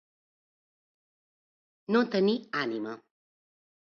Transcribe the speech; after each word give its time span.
No 1.97 2.01
tenir 2.17 2.37
ànima. 2.63 2.97